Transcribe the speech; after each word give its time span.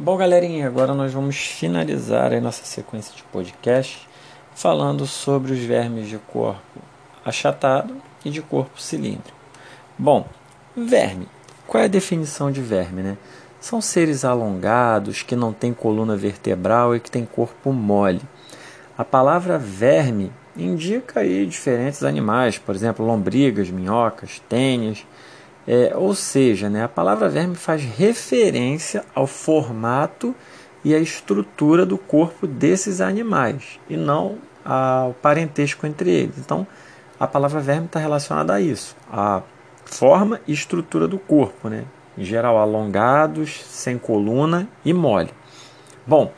Bom, 0.00 0.16
galerinha, 0.16 0.64
agora 0.68 0.94
nós 0.94 1.12
vamos 1.12 1.36
finalizar 1.36 2.32
a 2.32 2.40
nossa 2.40 2.64
sequência 2.64 3.12
de 3.16 3.24
podcast 3.24 4.08
falando 4.54 5.04
sobre 5.08 5.52
os 5.52 5.58
vermes 5.58 6.06
de 6.08 6.18
corpo 6.18 6.80
achatado 7.24 7.96
e 8.24 8.30
de 8.30 8.40
corpo 8.40 8.80
cilíndrico. 8.80 9.36
Bom, 9.98 10.24
verme. 10.76 11.26
Qual 11.66 11.82
é 11.82 11.86
a 11.86 11.88
definição 11.88 12.52
de 12.52 12.62
verme, 12.62 13.02
né? 13.02 13.18
São 13.60 13.80
seres 13.80 14.24
alongados 14.24 15.24
que 15.24 15.34
não 15.34 15.52
têm 15.52 15.74
coluna 15.74 16.16
vertebral 16.16 16.94
e 16.94 17.00
que 17.00 17.10
têm 17.10 17.24
corpo 17.24 17.72
mole. 17.72 18.22
A 18.96 19.04
palavra 19.04 19.58
verme 19.58 20.30
indica 20.56 21.20
aí 21.20 21.44
diferentes 21.44 22.04
animais, 22.04 22.56
por 22.56 22.72
exemplo, 22.72 23.04
lombrigas, 23.04 23.68
minhocas, 23.68 24.40
tênias 24.48 25.04
é, 25.70 25.94
ou 25.94 26.14
seja, 26.14 26.70
né, 26.70 26.82
a 26.82 26.88
palavra 26.88 27.28
verme 27.28 27.54
faz 27.54 27.82
referência 27.82 29.04
ao 29.14 29.26
formato 29.26 30.34
e 30.82 30.94
à 30.94 30.98
estrutura 30.98 31.84
do 31.84 31.98
corpo 31.98 32.46
desses 32.46 33.02
animais 33.02 33.78
e 33.86 33.94
não 33.94 34.38
ao 34.64 35.12
parentesco 35.12 35.86
entre 35.86 36.10
eles. 36.10 36.38
Então, 36.38 36.66
a 37.20 37.26
palavra 37.26 37.60
verme 37.60 37.84
está 37.84 38.00
relacionada 38.00 38.54
a 38.54 38.60
isso, 38.62 38.96
a 39.12 39.42
forma 39.84 40.40
e 40.46 40.54
estrutura 40.54 41.06
do 41.06 41.18
corpo, 41.18 41.68
né? 41.68 41.84
em 42.16 42.24
geral 42.24 42.56
alongados, 42.56 43.62
sem 43.62 43.98
coluna 43.98 44.66
e 44.82 44.94
mole. 44.94 45.30
Bom, 46.06 46.32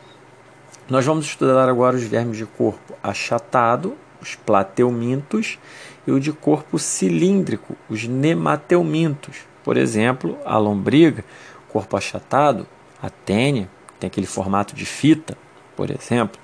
nós 0.89 1.05
vamos 1.05 1.25
estudar 1.25 1.69
agora 1.69 1.95
os 1.95 2.03
vermes 2.03 2.37
de 2.37 2.45
corpo 2.45 2.95
achatado, 3.01 3.95
os 4.21 4.35
plateumintos, 4.35 5.57
e 6.05 6.11
o 6.11 6.19
de 6.19 6.31
corpo 6.31 6.79
cilíndrico, 6.79 7.75
os 7.89 8.07
nemateumintos. 8.07 9.37
Por 9.63 9.77
exemplo, 9.77 10.37
a 10.45 10.57
lombriga, 10.57 11.23
corpo 11.69 11.95
achatado, 11.95 12.65
a 13.01 13.09
tênia, 13.09 13.69
tem 13.99 14.07
aquele 14.07 14.27
formato 14.27 14.75
de 14.75 14.85
fita, 14.85 15.37
por 15.75 15.91
exemplo. 15.91 16.39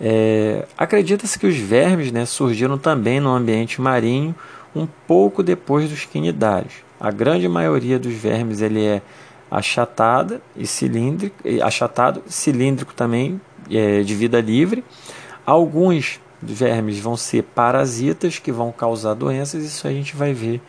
É, 0.00 0.66
Acredita-se 0.76 1.38
que 1.38 1.46
os 1.46 1.56
vermes 1.56 2.12
né, 2.12 2.24
surgiram 2.24 2.78
também 2.78 3.20
no 3.20 3.30
ambiente 3.30 3.80
marinho 3.80 4.34
um 4.74 4.86
pouco 5.06 5.42
depois 5.42 5.88
dos 5.88 6.04
quinidários. 6.04 6.74
A 6.98 7.10
grande 7.10 7.48
maioria 7.48 7.98
dos 7.98 8.14
vermes 8.14 8.60
ele 8.60 8.84
é 8.84 9.02
achatada 9.50 10.40
e 10.56 10.66
cilíndrico, 10.66 11.36
achatado, 11.62 12.22
cilíndrico 12.26 12.92
também, 12.94 13.40
é, 13.70 14.02
de 14.02 14.14
vida 14.14 14.40
livre. 14.40 14.84
Alguns 15.46 16.20
vermes 16.52 16.98
vão 16.98 17.16
ser 17.16 17.42
parasitas 17.42 18.38
que 18.38 18.52
vão 18.52 18.72
causar 18.72 19.14
doenças, 19.14 19.64
isso 19.64 19.86
a 19.86 19.90
gente 19.90 20.14
vai 20.14 20.32
ver 20.32 20.60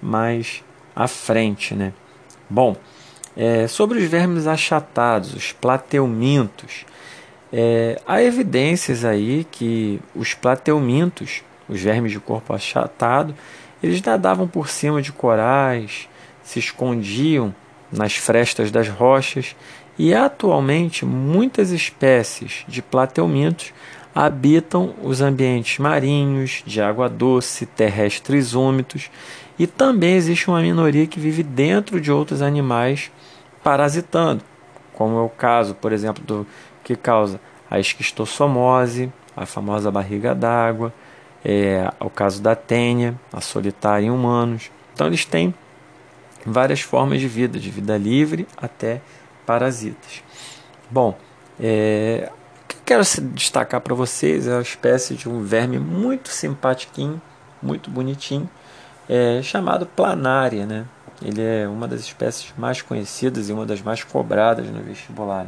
mais 0.00 0.62
à 0.94 1.08
frente. 1.08 1.74
Né? 1.74 1.92
Bom, 2.48 2.76
é, 3.36 3.66
sobre 3.66 3.98
os 3.98 4.04
vermes 4.04 4.46
achatados, 4.46 5.34
os 5.34 5.52
plateumintos, 5.52 6.84
é, 7.52 8.00
há 8.06 8.22
evidências 8.22 9.04
aí 9.04 9.46
que 9.50 10.00
os 10.14 10.34
plateumintos, 10.34 11.42
os 11.68 11.80
vermes 11.80 12.12
de 12.12 12.20
corpo 12.20 12.52
achatado, 12.52 13.34
eles 13.82 14.00
nadavam 14.02 14.48
por 14.48 14.68
cima 14.68 15.02
de 15.02 15.12
corais, 15.12 16.08
se 16.42 16.58
escondiam 16.58 17.54
nas 17.92 18.14
frestas 18.14 18.70
das 18.70 18.88
rochas 18.88 19.54
e 19.98 20.14
atualmente 20.14 21.04
muitas 21.04 21.70
espécies 21.70 22.64
de 22.66 22.82
plateumintos 22.82 23.72
habitam 24.14 24.94
os 25.02 25.20
ambientes 25.20 25.78
marinhos, 25.78 26.62
de 26.64 26.80
água 26.80 27.08
doce, 27.08 27.66
terrestres 27.66 28.54
úmidos, 28.54 29.10
e 29.58 29.66
também 29.66 30.14
existe 30.14 30.48
uma 30.48 30.60
minoria 30.60 31.06
que 31.06 31.18
vive 31.18 31.42
dentro 31.42 32.00
de 32.00 32.12
outros 32.12 32.40
animais 32.40 33.10
parasitando, 33.62 34.42
como 34.92 35.18
é 35.18 35.22
o 35.22 35.28
caso, 35.28 35.74
por 35.74 35.92
exemplo, 35.92 36.22
do 36.24 36.46
que 36.82 36.94
causa 36.94 37.40
a 37.70 37.80
esquistossomose, 37.80 39.12
a 39.36 39.46
famosa 39.46 39.90
barriga 39.90 40.34
d'água, 40.34 40.92
é, 41.44 41.90
o 41.98 42.08
caso 42.08 42.40
da 42.40 42.54
tênia, 42.54 43.14
a 43.32 43.40
solitária 43.40 44.06
em 44.06 44.10
humanos. 44.10 44.70
Então 44.92 45.06
eles 45.06 45.24
têm 45.24 45.52
várias 46.46 46.80
formas 46.80 47.20
de 47.20 47.26
vida, 47.26 47.58
de 47.58 47.70
vida 47.70 47.96
livre 47.96 48.46
até 48.56 49.00
parasitas. 49.44 50.22
Bom, 50.90 51.18
é, 51.58 52.30
quero 52.84 53.02
destacar 53.32 53.80
para 53.80 53.94
vocês 53.94 54.46
é 54.46 54.52
uma 54.52 54.62
espécie 54.62 55.14
de 55.14 55.28
um 55.28 55.42
verme 55.42 55.78
muito 55.78 56.28
simpatiquinho, 56.28 57.20
muito 57.62 57.90
bonitinho, 57.90 58.48
é, 59.08 59.40
chamado 59.42 59.86
planária. 59.86 60.66
Né? 60.66 60.84
Ele 61.22 61.42
é 61.42 61.66
uma 61.66 61.88
das 61.88 62.00
espécies 62.00 62.52
mais 62.56 62.82
conhecidas 62.82 63.48
e 63.48 63.52
uma 63.52 63.64
das 63.64 63.80
mais 63.80 64.04
cobradas 64.04 64.66
no 64.66 64.82
vestibular. 64.82 65.46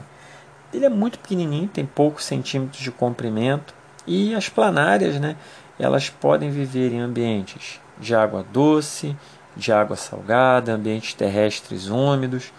Ele 0.72 0.84
é 0.84 0.88
muito 0.88 1.18
pequenininho, 1.18 1.68
tem 1.68 1.84
poucos 1.84 2.24
centímetros 2.24 2.82
de 2.82 2.90
comprimento 2.90 3.74
e 4.06 4.34
as 4.34 4.48
planárias, 4.48 5.18
né, 5.20 5.36
elas 5.78 6.08
podem 6.08 6.50
viver 6.50 6.92
em 6.92 7.00
ambientes 7.00 7.80
de 7.98 8.14
água 8.14 8.44
doce, 8.52 9.16
de 9.56 9.72
água 9.72 9.96
salgada, 9.96 10.72
ambientes 10.72 11.14
terrestres 11.14 11.88
úmidos, 11.88 12.52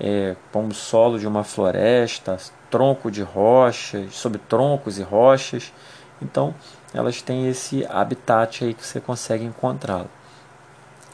é, 0.00 0.36
como 0.52 0.68
o 0.68 0.74
solo 0.74 1.18
de 1.18 1.26
uma 1.26 1.44
floresta, 1.44 2.36
tronco 2.70 3.10
de 3.10 3.22
rochas, 3.22 4.14
sobre 4.14 4.38
troncos 4.38 4.98
e 4.98 5.02
rochas. 5.02 5.72
Então, 6.20 6.54
elas 6.92 7.22
têm 7.22 7.48
esse 7.48 7.86
habitat 7.86 8.64
aí 8.64 8.74
que 8.74 8.86
você 8.86 9.00
consegue 9.00 9.44
encontrá-lo. 9.44 10.10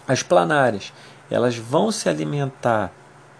As 0.06 0.22
planárias, 0.22 0.92
elas 1.30 1.56
vão 1.56 1.92
se 1.92 2.08
alimentar 2.08 2.92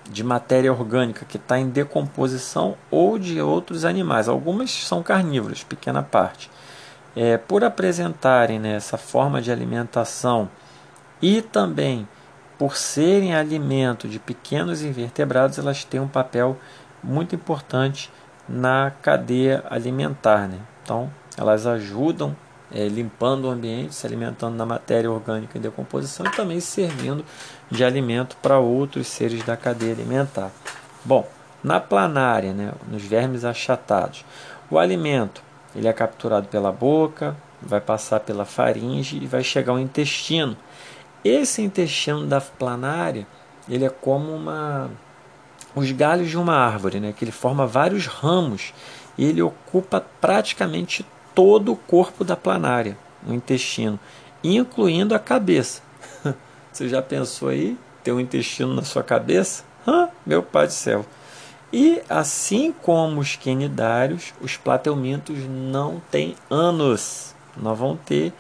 de 0.09 0.25
matéria 0.25 0.73
orgânica 0.73 1.25
que 1.25 1.37
está 1.37 1.59
em 1.59 1.69
decomposição 1.69 2.77
ou 2.91 3.19
de 3.19 3.41
outros 3.41 3.85
animais. 3.85 4.29
Algumas 4.29 4.71
são 4.71 5.03
carnívoras, 5.03 5.63
pequena 5.63 6.03
parte. 6.03 6.51
É, 7.15 7.37
por 7.37 7.65
apresentarem 7.65 8.59
né, 8.59 8.77
essa 8.77 8.97
forma 8.97 9.43
de 9.43 9.51
alimentação 9.51 10.49
e 11.21 11.43
também 11.43 12.09
por 12.61 12.77
serem 12.77 13.35
alimento 13.35 14.07
de 14.07 14.19
pequenos 14.19 14.83
invertebrados, 14.83 15.59
elas 15.59 15.83
têm 15.83 15.99
um 15.99 16.07
papel 16.07 16.59
muito 17.03 17.35
importante 17.35 18.13
na 18.47 18.93
cadeia 19.01 19.65
alimentar. 19.71 20.47
Né? 20.47 20.59
Então, 20.83 21.11
elas 21.39 21.67
ajudam 21.67 22.37
é, 22.71 22.87
limpando 22.87 23.47
o 23.47 23.51
ambiente, 23.51 23.95
se 23.95 24.07
alimentando 24.07 24.59
da 24.59 24.67
matéria 24.67 25.11
orgânica 25.11 25.57
em 25.57 25.61
decomposição 25.63 26.27
e 26.27 26.31
também 26.33 26.61
servindo 26.61 27.25
de 27.71 27.83
alimento 27.83 28.37
para 28.43 28.59
outros 28.59 29.07
seres 29.07 29.43
da 29.43 29.57
cadeia 29.57 29.95
alimentar. 29.95 30.51
Bom, 31.03 31.27
na 31.65 31.81
planária, 31.81 32.53
né, 32.53 32.73
nos 32.89 33.03
vermes 33.03 33.43
achatados, 33.43 34.23
o 34.71 34.79
alimento 34.79 35.43
ele 35.75 35.89
é 35.89 35.93
capturado 35.95 36.47
pela 36.49 36.71
boca, 36.71 37.35
vai 37.63 37.81
passar 37.81 38.21
pela 38.21 38.45
faringe 38.45 39.17
e 39.17 39.27
vai 39.27 39.43
chegar 39.43 39.73
ao 39.73 39.81
intestino. 39.81 40.59
Esse 41.25 41.63
intestino 41.63 42.27
da 42.27 42.41
planária 42.41 43.27
ele 43.69 43.85
é 43.85 43.91
como 43.91 44.35
uma 44.35 44.91
os 45.75 45.93
galhos 45.93 46.29
de 46.29 46.37
uma 46.37 46.55
árvore, 46.55 46.99
né, 46.99 47.15
que 47.17 47.25
ele 47.25 47.31
forma 47.31 47.65
vários 47.65 48.07
ramos 48.07 48.75
e 49.17 49.25
ele 49.25 49.41
ocupa 49.41 50.05
praticamente 50.21 51.07
todo 51.35 51.73
o 51.73 51.77
corpo 51.77 52.25
da 52.25 52.37
planária, 52.37 52.99
o 53.25 53.33
intestino, 53.33 53.99
incluindo 54.43 55.15
a 55.15 55.19
cabeça. 55.19 55.83
Você 56.73 56.89
já 56.89 57.01
pensou 57.01 57.51
aí 57.51 57.79
ter 58.03 58.11
um 58.11 58.19
intestino 58.19 58.75
na 58.75 58.83
sua 58.83 59.05
cabeça? 59.05 59.63
Hã? 59.87 60.09
Meu 60.27 60.43
pai 60.43 60.67
do 60.67 60.73
céu. 60.73 61.07
E 61.73 62.03
assim 62.09 62.73
como 62.73 63.21
os 63.21 63.37
quinidários, 63.37 64.35
os 64.41 64.57
plateumintos 64.57 65.39
não 65.49 66.03
têm 66.11 66.35
ânus, 66.51 67.33
não 67.57 67.77
vão 67.77 67.97
ter, 67.97 68.33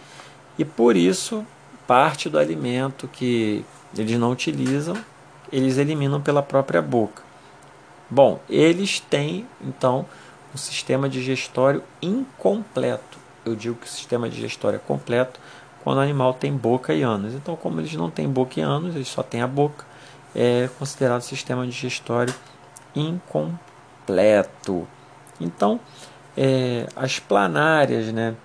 e 0.59 0.65
por 0.65 0.97
isso 0.97 1.47
parte 1.91 2.28
do 2.28 2.39
alimento 2.39 3.09
que 3.09 3.65
eles 3.99 4.17
não 4.17 4.31
utilizam 4.31 4.97
eles 5.53 5.78
eliminam 5.78 6.21
pela 6.21 6.41
própria 6.41 6.81
boca. 6.81 7.25
Bom, 8.09 8.41
eles 8.49 9.00
têm 9.00 9.44
então 9.61 10.06
um 10.55 10.56
sistema 10.56 11.09
digestório 11.09 11.82
incompleto. 12.00 13.19
Eu 13.44 13.56
digo 13.56 13.75
que 13.75 13.87
o 13.87 13.91
sistema 13.91 14.29
digestório 14.29 14.76
é 14.76 14.79
completo 14.79 15.41
quando 15.82 15.99
o 15.99 16.00
animal 16.00 16.32
tem 16.35 16.53
boca 16.53 16.94
e 16.94 17.03
ânus. 17.03 17.35
Então, 17.35 17.56
como 17.56 17.81
eles 17.81 17.93
não 17.94 18.09
têm 18.09 18.29
boca 18.29 18.61
e 18.61 18.62
ânus, 18.62 18.94
eles 18.94 19.09
só 19.09 19.25
têm 19.25 19.43
a 19.43 19.47
boca, 19.49 19.85
é 20.32 20.69
considerado 20.79 21.23
sistema 21.23 21.67
digestório 21.67 22.32
incompleto. 22.94 24.87
Então, 25.41 25.81
é, 26.37 26.87
as 26.94 27.19
planárias, 27.19 28.12
né, 28.12 28.37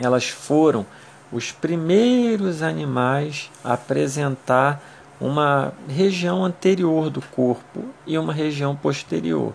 elas 0.00 0.30
foram 0.30 0.86
os 1.32 1.52
primeiros 1.52 2.62
animais 2.62 3.50
a 3.62 3.74
apresentar 3.74 4.82
uma 5.20 5.72
região 5.88 6.44
anterior 6.44 7.10
do 7.10 7.20
corpo 7.20 7.84
e 8.06 8.16
uma 8.16 8.32
região 8.32 8.74
posterior. 8.74 9.52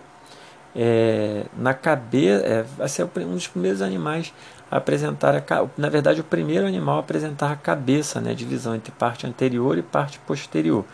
É, 0.76 1.46
na 1.56 1.72
cabeça, 1.72 2.44
é, 2.44 2.62
vai 2.62 2.88
ser 2.88 3.08
um 3.16 3.34
dos 3.34 3.46
primeiros 3.46 3.80
animais 3.80 4.32
a 4.70 4.76
apresentar, 4.78 5.36
a, 5.36 5.66
na 5.76 5.88
verdade, 5.88 6.20
o 6.20 6.24
primeiro 6.24 6.66
animal 6.66 6.96
a 6.96 7.00
apresentar 7.00 7.52
a 7.52 7.56
cabeça, 7.56 8.20
né, 8.20 8.34
divisão 8.34 8.74
entre 8.74 8.90
parte 8.90 9.26
anterior 9.26 9.78
e 9.78 9.82
parte 9.82 10.18
posterior. 10.20 10.84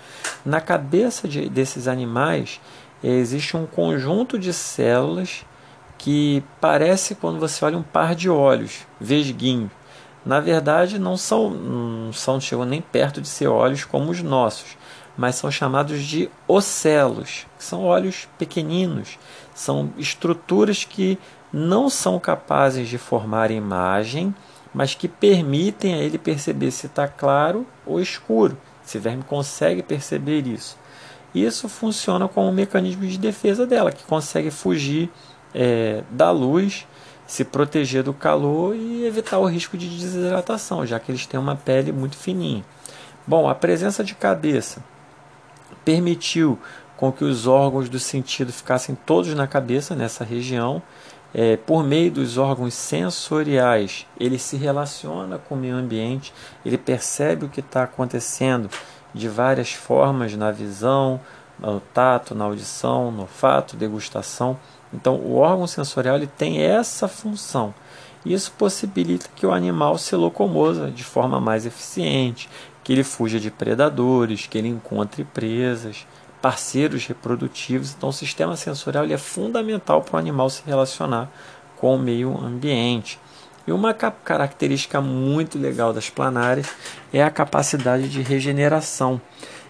Na 0.45 0.61
cabeça 0.61 1.27
de, 1.27 1.49
desses 1.49 1.89
animais 1.89 2.61
existe 3.03 3.57
um 3.57 3.67
conjunto 3.67 4.39
de 4.39 4.53
células 4.53 5.45
que 5.97 6.43
parece 6.61 7.15
quando 7.15 7.39
você 7.39 7.65
olha 7.65 7.77
um 7.77 7.83
par 7.83 8.15
de 8.15 8.29
olhos, 8.29 8.87
vesguinhos. 9.01 9.71
Na 10.25 10.39
verdade, 10.41 10.99
não 10.99 11.17
são, 11.17 11.51
não 11.51 12.13
são 12.13 12.41
chegam 12.41 12.65
nem 12.65 12.81
perto 12.81 13.21
de 13.21 13.29
ser 13.29 13.49
olhos 13.49 13.85
como 13.85 14.11
os 14.11 14.23
nossos, 14.23 14.77
mas 15.17 15.35
são 15.35 15.51
chamados 15.51 16.03
de 16.03 16.31
ocelos, 16.47 17.47
que 17.57 17.65
são 17.65 17.85
olhos 17.85 18.29
pequeninos, 18.39 19.19
são 19.55 19.93
estruturas 19.97 20.85
que 20.85 21.19
não 21.53 21.91
são 21.91 22.19
capazes 22.19 22.89
de 22.89 22.99
formar 22.99 23.51
imagem, 23.51 24.35
mas 24.73 24.95
que 24.95 25.09
permitem 25.09 25.95
a 25.95 25.99
ele 25.99 26.19
perceber 26.19 26.71
se 26.71 26.87
está 26.87 27.09
claro 27.09 27.67
ou 27.85 28.01
escuro. 28.01 28.57
Esse 28.85 28.99
verme 28.99 29.23
consegue 29.23 29.83
perceber 29.83 30.47
isso. 30.47 30.79
Isso 31.35 31.69
funciona 31.69 32.29
como 32.29 32.49
um 32.49 32.53
mecanismo 32.53 33.07
de 33.07 33.19
defesa 33.19 33.67
dela, 33.67 33.93
que 33.93 34.03
consegue 34.05 34.51
fugir 34.51 35.11
é, 35.55 36.03
da 36.11 36.31
luz, 36.31 36.87
se 37.31 37.45
proteger 37.45 38.03
do 38.03 38.13
calor 38.13 38.75
e 38.75 39.07
evitar 39.07 39.39
o 39.39 39.47
risco 39.47 39.79
de 39.79 39.89
desidratação, 39.89 40.85
já 40.85 40.99
que 40.99 41.13
eles 41.13 41.27
têm 41.27 41.39
uma 41.39 41.55
pele 41.55 41.93
muito 41.93 42.17
fininha. 42.17 42.65
Bom, 43.25 43.49
a 43.49 43.55
presença 43.55 44.03
de 44.03 44.17
cabeça 44.17 44.83
permitiu 45.85 46.59
com 46.97 47.13
que 47.13 47.23
os 47.23 47.47
órgãos 47.47 47.89
do 47.89 48.01
sentido 48.01 48.53
ficassem 48.53 48.99
todos 49.07 49.33
na 49.33 49.47
cabeça, 49.47 49.95
nessa 49.95 50.25
região. 50.25 50.83
É, 51.33 51.57
por 51.57 51.85
meio 51.85 52.11
dos 52.11 52.37
órgãos 52.37 52.75
sensoriais, 52.75 54.09
ele 54.19 54.37
se 54.37 54.57
relaciona 54.57 55.39
com 55.39 55.55
o 55.55 55.59
meio 55.59 55.77
ambiente, 55.77 56.35
ele 56.67 56.77
percebe 56.77 57.45
o 57.45 57.49
que 57.49 57.61
está 57.61 57.85
acontecendo 57.85 58.69
de 59.15 59.29
várias 59.29 59.73
formas 59.73 60.35
na 60.35 60.51
visão, 60.51 61.21
no 61.61 61.79
tato, 61.79 62.35
na 62.35 62.47
audição, 62.47 63.13
no 63.13 63.21
olfato, 63.23 63.77
degustação. 63.77 64.59
Então, 64.93 65.17
o 65.17 65.37
órgão 65.37 65.67
sensorial 65.67 66.17
ele 66.17 66.27
tem 66.27 66.61
essa 66.61 67.07
função. 67.07 67.75
Isso 68.25 68.53
possibilita 68.53 69.31
que 69.35 69.47
o 69.47 69.53
animal 69.53 69.97
se 69.97 70.15
locomova 70.15 70.91
de 70.91 71.05
forma 71.05 71.41
mais 71.41 71.65
eficiente, 71.65 72.49
que 72.83 72.93
ele 72.93 73.05
fuja 73.05 73.41
de 73.41 73.51
predadores, 73.51 74.47
que 74.47 74.59
ele 74.59 74.69
encontre 74.69 75.25
presas, 75.25 76.07
parceiros 76.43 77.07
reprodutivos. 77.07 77.95
Então, 77.97 78.09
o 78.09 78.13
sistema 78.13 78.57
sensorial 78.57 79.05
ele 79.05 79.15
é 79.15 79.19
fundamental 79.19 80.03
para 80.03 80.17
o 80.17 80.19
animal 80.19 80.51
se 80.51 80.63
relacionar 80.67 81.31
com 81.77 81.95
o 81.95 81.99
meio 81.99 82.37
ambiente. 82.39 83.19
E 83.67 83.73
uma 83.73 83.95
característica 83.95 85.01
muito 85.01 85.59
legal 85.59 85.93
das 85.93 86.11
planárias 86.11 86.69
é 87.13 87.23
a 87.23 87.31
capacidade 87.31 88.09
de 88.09 88.23
regeneração. 88.23 89.21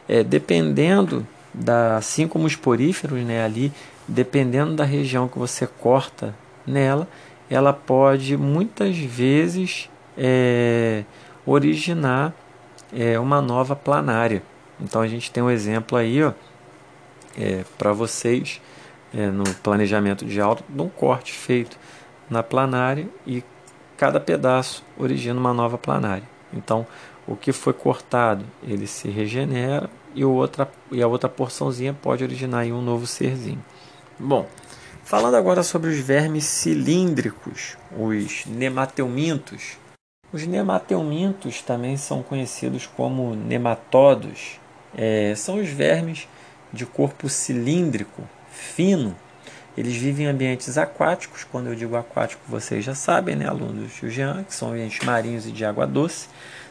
É, 0.08 0.24
dependendo 0.24 1.24
da, 1.52 1.96
assim 1.96 2.28
como 2.28 2.46
os 2.46 2.56
poríferos, 2.56 3.22
né, 3.24 3.44
ali, 3.44 3.72
dependendo 4.06 4.74
da 4.74 4.84
região 4.84 5.28
que 5.28 5.38
você 5.38 5.66
corta 5.66 6.34
nela, 6.66 7.08
ela 7.48 7.72
pode 7.72 8.36
muitas 8.36 8.96
vezes 8.96 9.88
é, 10.16 11.04
originar 11.44 12.32
é, 12.92 13.18
uma 13.18 13.40
nova 13.40 13.74
planária. 13.74 14.42
Então 14.80 15.00
a 15.00 15.08
gente 15.08 15.30
tem 15.30 15.42
um 15.42 15.50
exemplo 15.50 15.98
aí, 15.98 16.20
é, 17.38 17.64
para 17.76 17.92
vocês 17.92 18.60
é, 19.12 19.26
no 19.26 19.44
planejamento 19.62 20.24
de 20.24 20.40
aula 20.40 20.60
de 20.68 20.80
um 20.80 20.88
corte 20.88 21.32
feito 21.32 21.76
na 22.28 22.42
planária 22.42 23.08
e 23.26 23.42
cada 23.96 24.20
pedaço 24.20 24.84
origina 24.96 25.38
uma 25.38 25.52
nova 25.52 25.76
planária. 25.76 26.28
Então, 26.52 26.86
o 27.26 27.36
que 27.36 27.52
foi 27.52 27.72
cortado, 27.72 28.44
ele 28.62 28.86
se 28.86 29.08
regenera 29.08 29.90
e, 30.14 30.24
outra, 30.24 30.70
e 30.90 31.02
a 31.02 31.06
outra 31.06 31.28
porçãozinha 31.28 31.94
pode 31.94 32.24
originar 32.24 32.66
um 32.66 32.82
novo 32.82 33.06
serzinho. 33.06 33.64
Bom, 34.18 34.46
falando 35.04 35.36
agora 35.36 35.62
sobre 35.62 35.90
os 35.90 35.98
vermes 35.98 36.44
cilíndricos, 36.44 37.76
os 37.96 38.46
nemateumintos. 38.46 39.78
Os 40.32 40.46
nemateumintos 40.46 41.60
também 41.62 41.96
são 41.96 42.22
conhecidos 42.22 42.86
como 42.86 43.34
nematodos. 43.34 44.60
É, 44.96 45.34
são 45.36 45.60
os 45.60 45.68
vermes 45.68 46.28
de 46.72 46.86
corpo 46.86 47.28
cilíndrico, 47.28 48.22
fino, 48.50 49.16
eles 49.76 49.94
vivem 49.94 50.26
em 50.26 50.28
ambientes 50.28 50.76
aquáticos, 50.76 51.44
quando 51.44 51.68
eu 51.68 51.74
digo 51.74 51.96
aquático 51.96 52.42
vocês 52.48 52.84
já 52.84 52.94
sabem, 52.94 53.36
né, 53.36 53.48
alunos 53.48 53.92
do 54.00 54.10
Jean, 54.10 54.44
que 54.44 54.54
são 54.54 54.70
ambientes 54.70 55.04
marinhos 55.06 55.46
e 55.46 55.52
de 55.52 55.64
água 55.64 55.86
doce. 55.86 56.28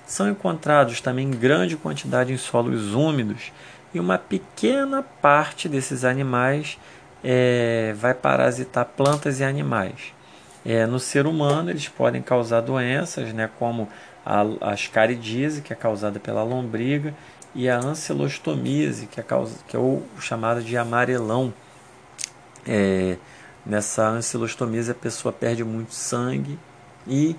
São 0.10 0.28
encontrados 0.28 1.00
também 1.02 1.28
em 1.28 1.30
grande 1.30 1.78
quantidade 1.78 2.34
em 2.34 2.38
solos 2.38 2.96
úmidos 2.96 3.52
e 3.94 4.00
uma 4.00 4.18
pequena 4.18 5.04
parte 5.04 5.70
desses 5.70 6.04
animais 6.04 6.80
é, 7.24 7.94
vai 7.96 8.16
parasitar 8.16 8.86
plantas 8.86 9.40
e 9.40 9.44
animais. 9.44 10.12
É, 10.66 10.88
no 10.88 11.00
ser 11.00 11.28
humano, 11.28 11.70
eles 11.70 11.88
podem 11.88 12.24
causar 12.24 12.62
doenças, 12.62 13.32
né, 13.34 13.52
como 13.60 13.88
a, 14.26 14.42
a 14.62 14.72
ascaridise, 14.72 15.62
que 15.62 15.74
é 15.74 15.76
causada 15.76 16.20
pela 16.20 16.42
lombriga, 16.42 17.14
e 17.54 17.70
a 17.70 17.78
ancelostomise, 17.78 19.06
que 19.06 19.20
é, 19.20 19.24
causa, 19.24 19.58
que 19.68 19.76
é 19.76 19.80
o 19.80 20.02
chamado 20.20 20.64
de 20.64 20.76
amarelão, 20.76 21.54
é, 22.66 23.16
nessa 23.64 24.08
ancilostomia 24.10 24.90
a 24.90 24.96
pessoa 24.96 25.32
perde 25.32 25.64
muito 25.64 25.94
sangue 25.94 26.58
e 27.08 27.36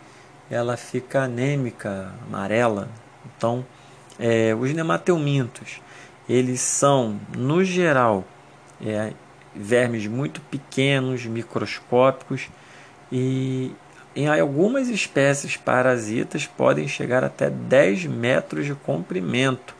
ela 0.50 0.76
fica 0.76 1.22
anêmica, 1.22 2.12
amarela. 2.26 2.88
Então, 3.36 3.64
é, 4.18 4.54
os 4.54 4.72
nemateumintos, 4.72 5.80
eles 6.28 6.60
são, 6.60 7.18
no 7.36 7.64
geral, 7.64 8.24
é, 8.84 9.12
vermes 9.54 10.06
muito 10.06 10.40
pequenos, 10.42 11.24
microscópicos 11.24 12.48
e 13.10 13.72
em 14.14 14.28
algumas 14.28 14.88
espécies 14.88 15.56
parasitas 15.56 16.46
podem 16.46 16.88
chegar 16.88 17.22
até 17.22 17.48
10 17.48 18.06
metros 18.06 18.66
de 18.66 18.74
comprimento 18.74 19.74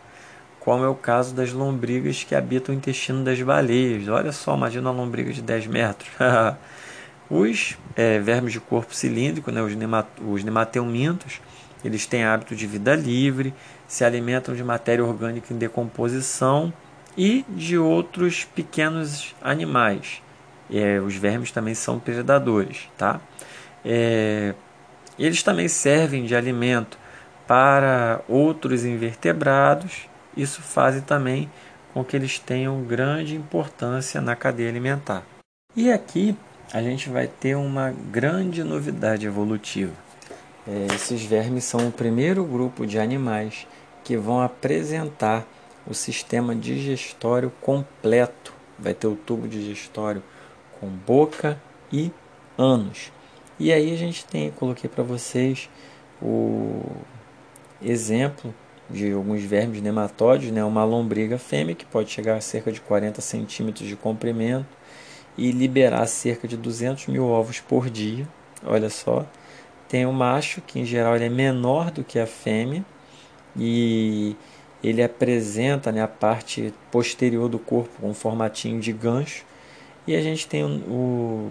como 0.61 0.85
é 0.85 0.89
o 0.89 0.95
caso 0.95 1.35
das 1.35 1.53
lombrigas 1.53 2.23
que 2.23 2.35
habitam 2.35 2.75
o 2.75 2.79
intestino 2.79 3.25
das 3.25 3.41
baleias. 3.41 4.07
Olha 4.09 4.31
só, 4.31 4.55
imagina 4.55 4.91
uma 4.91 5.03
lombriga 5.03 5.33
de 5.33 5.41
10 5.41 5.67
metros. 5.67 6.11
os 7.31 7.79
é, 7.97 8.19
vermes 8.19 8.53
de 8.53 8.61
corpo 8.61 8.95
cilíndrico, 8.95 9.51
né, 9.51 9.63
os, 9.63 9.75
nemat 9.75 10.07
os 10.21 10.43
nemateumintos, 10.43 11.41
eles 11.85 12.07
têm 12.07 12.25
hábito 12.25 12.55
de 12.55 12.67
vida 12.67 12.95
livre, 12.95 13.55
se 13.87 14.05
alimentam 14.05 14.55
de 14.55 14.63
matéria 14.63 15.05
orgânica 15.05 15.55
em 15.55 15.57
decomposição 15.57 16.73
e 17.17 17.45
de 17.49 17.79
outros 17.79 18.45
pequenos 18.45 19.35
animais. 19.41 20.23
É, 20.73 21.01
os 21.01 21.17
vermes 21.17 21.51
também 21.51 21.75
são 21.75 21.99
predadores. 21.99 22.89
Tá? 22.99 23.21
É, 23.85 24.55
eles 25.19 25.43
também 25.43 25.69
servem 25.69 26.25
de 26.25 26.37
alimento 26.37 26.99
para 27.47 28.21
outros 28.29 28.85
invertebrados 28.85 30.11
isso 30.37 30.63
faz 30.63 31.01
também 31.03 31.51
com 31.93 32.05
que 32.05 32.17
eles 32.17 32.39
tenham 32.39 32.83
grande 32.85 33.35
importância 33.35 34.21
na 34.21 34.37
cadeia 34.37 34.69
alimentar. 34.69 35.25
E 35.75 35.91
aqui 35.91 36.37
a 36.73 36.81
gente 36.81 37.09
vai 37.09 37.27
ter 37.27 37.57
uma 37.57 37.91
grande 37.91 38.63
novidade 38.63 39.27
evolutiva. 39.27 39.93
É, 40.67 40.95
esses 40.95 41.23
vermes 41.25 41.65
são 41.65 41.89
o 41.89 41.93
primeiro 41.93 42.45
grupo 42.45 42.87
de 42.87 42.99
animais 42.99 43.67
que 44.05 44.17
vão 44.17 44.41
apresentar 44.41 45.47
o 45.87 45.95
sistema 45.95 46.55
digestório 46.55 47.51
completo. 47.61 48.53
Vai 48.79 48.95
ter 48.95 49.09
o 49.09 49.17
tubo 49.17 49.49
digestório 49.49 50.23
com 50.79 50.87
boca 50.87 51.61
e 51.93 52.13
ânus. 52.57 53.11
E 53.59 53.73
aí 53.73 53.93
a 53.93 53.97
gente 53.97 54.25
tem, 54.25 54.51
coloquei 54.53 54.89
para 54.89 55.03
vocês 55.03 55.69
o 56.23 56.83
exemplo 57.83 58.55
de 58.89 59.13
alguns 59.13 59.43
vermes 59.43 59.83
nematóides, 59.83 60.51
né, 60.51 60.65
uma 60.65 60.85
lombriga 60.85 61.39
fêmea 61.39 61.75
que 61.75 61.85
pode 61.85 62.11
chegar 62.11 62.37
a 62.37 62.41
cerca 62.41 62.73
de 62.73 62.81
40 62.81 63.21
centímetros 63.21 63.89
de 63.89 63.97
comprimento 63.97 64.81
e 65.37 65.51
liberar 65.51 66.07
cerca 66.07 66.47
de 66.47 66.57
200 66.57 67.07
mil 67.07 67.27
ovos 67.27 67.61
por 67.61 67.89
dia. 67.89 68.27
Olha 68.65 68.91
só. 68.91 69.27
Tem 69.89 70.07
o 70.07 70.13
macho, 70.13 70.61
que 70.61 70.79
em 70.79 70.85
geral 70.85 71.17
ele 71.17 71.25
é 71.25 71.29
menor 71.29 71.91
do 71.91 72.05
que 72.05 72.19
a 72.19 72.27
fêmea 72.27 72.85
e 73.57 74.37
ele 74.83 75.03
apresenta 75.03 75.91
né, 75.91 76.03
a 76.03 76.09
parte 76.09 76.73
posterior 76.91 77.49
do 77.49 77.59
corpo 77.59 77.91
com 78.01 78.11
um 78.11 78.15
formatinho 78.15 78.81
de 78.81 78.93
gancho. 78.93 79.45
E 80.07 80.15
a 80.15 80.23
gente 80.23 80.47
tem 80.47 80.65
o, 80.65 81.51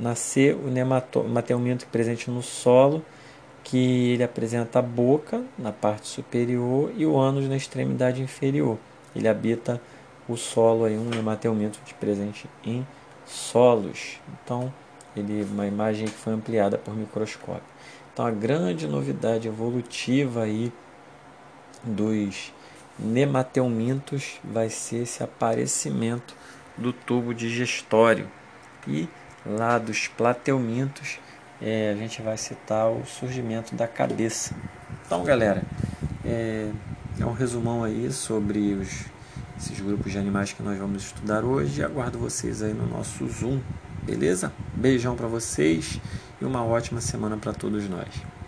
nascer 0.00 0.54
o 0.54 0.68
nematomento 0.68 1.86
presente 1.86 2.30
no 2.30 2.42
solo 2.42 3.04
que 3.62 4.12
ele 4.12 4.22
apresenta 4.22 4.78
a 4.78 4.82
boca 4.82 5.42
na 5.58 5.70
parte 5.70 6.08
superior 6.08 6.92
e 6.96 7.04
o 7.04 7.16
ânus 7.18 7.48
na 7.48 7.56
extremidade 7.56 8.22
inferior. 8.22 8.78
Ele 9.14 9.28
habita 9.28 9.80
o 10.28 10.36
solo 10.36 10.84
aí, 10.84 10.96
um 10.96 11.12
hematelmento 11.12 11.78
de 11.84 11.92
presente 11.94 12.48
em 12.64 12.86
solos. 13.30 14.20
Então, 14.42 14.72
ele 15.16 15.44
uma 15.44 15.66
imagem 15.66 16.06
que 16.06 16.14
foi 16.14 16.32
ampliada 16.32 16.76
por 16.76 16.94
microscópio. 16.94 17.62
Então, 18.12 18.26
a 18.26 18.30
grande 18.30 18.86
novidade 18.86 19.48
evolutiva 19.48 20.42
aí 20.42 20.72
dos 21.82 22.52
nemateumintos 22.98 24.38
vai 24.44 24.68
ser 24.68 25.02
esse 25.04 25.22
aparecimento 25.22 26.34
do 26.76 26.92
tubo 26.92 27.32
digestório. 27.32 28.28
E 28.86 29.08
lá 29.46 29.78
dos 29.78 30.08
plateumintos, 30.08 31.18
é, 31.62 31.90
a 31.90 31.96
gente 31.96 32.20
vai 32.20 32.36
citar 32.36 32.90
o 32.90 33.04
surgimento 33.06 33.74
da 33.74 33.86
cabeça. 33.86 34.54
Então, 35.06 35.24
galera, 35.24 35.62
é, 36.24 36.70
é 37.18 37.24
um 37.24 37.32
resumão 37.32 37.84
aí 37.84 38.10
sobre 38.12 38.74
os, 38.74 39.06
esses 39.60 39.78
grupos 39.78 40.10
de 40.10 40.18
animais 40.18 40.54
que 40.54 40.62
nós 40.62 40.78
vamos 40.78 41.04
estudar 41.04 41.44
hoje. 41.44 41.84
Aguardo 41.84 42.18
vocês 42.18 42.62
aí 42.62 42.72
no 42.72 42.86
nosso 42.86 43.28
Zoom, 43.28 43.60
beleza? 44.02 44.50
Beijão 44.74 45.14
para 45.14 45.28
vocês 45.28 46.00
e 46.40 46.44
uma 46.46 46.64
ótima 46.64 47.00
semana 47.02 47.36
para 47.36 47.52
todos 47.52 47.86
nós. 47.86 48.08